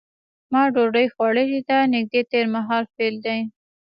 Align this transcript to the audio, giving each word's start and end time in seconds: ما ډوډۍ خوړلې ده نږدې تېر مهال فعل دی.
ما 0.51 0.63
ډوډۍ 0.73 1.07
خوړلې 1.13 1.59
ده 1.69 1.77
نږدې 1.93 2.21
تېر 2.31 2.45
مهال 2.55 2.83
فعل 2.93 3.15
دی. 3.25 3.39